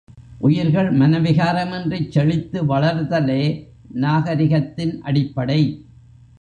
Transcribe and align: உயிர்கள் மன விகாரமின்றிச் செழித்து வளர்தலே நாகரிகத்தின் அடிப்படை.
உயிர்கள் 0.37 0.89
மன 0.91 1.19
விகாரமின்றிச் 1.19 2.09
செழித்து 2.09 2.59
வளர்தலே 2.65 3.43
நாகரிகத்தின் 4.01 4.99
அடிப்படை. 5.01 5.61